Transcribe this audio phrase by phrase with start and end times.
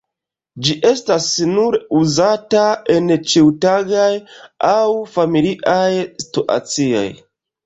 [0.67, 2.63] Ĝi estas nur uzata
[2.95, 4.09] en ĉiutagaj
[4.71, 4.87] aŭ
[5.19, 5.93] familiaj
[6.27, 7.07] situacioj.